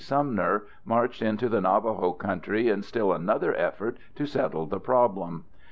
[0.03, 5.45] Sumner marched into the Navajo country in still another effort to settle the problem.